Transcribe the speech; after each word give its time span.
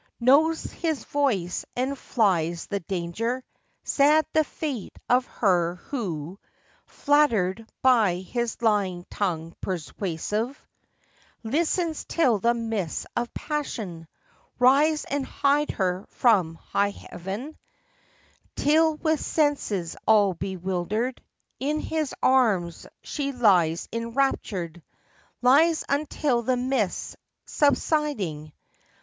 —Knows 0.19 0.63
his 0.63 1.03
voice 1.03 1.63
and 1.75 1.95
flies 1.95 2.65
the 2.65 2.79
danger! 2.79 3.43
Sad 3.83 4.25
the 4.33 4.43
fate 4.43 4.97
of 5.07 5.27
her 5.27 5.75
who, 5.75 6.39
flattered 6.87 7.67
By 7.83 8.15
his 8.15 8.59
lying 8.63 9.05
tongue 9.11 9.53
persuasive, 9.61 10.57
Listens 11.43 12.03
till 12.05 12.39
the 12.39 12.55
mists 12.55 13.05
of 13.15 13.31
passion 13.35 14.07
Rise 14.57 15.03
and 15.05 15.23
hide 15.23 15.69
her 15.69 16.07
from 16.09 16.55
high 16.55 16.89
heaven; 17.11 17.55
Till, 18.55 18.95
with 18.95 19.21
senses 19.23 19.95
all 20.07 20.33
bewildered, 20.33 21.21
In 21.59 21.79
his 21.79 22.11
arms 22.23 22.87
she 23.03 23.31
lies 23.33 23.87
enraptured; 23.93 24.81
Lies 25.43 25.83
until 25.87 26.41
the 26.41 26.57
mists, 26.57 27.15
subsiding, 27.45 28.45
FACTS 28.45 28.53
AND 28.57 28.57
FANCIES. 28.57 28.81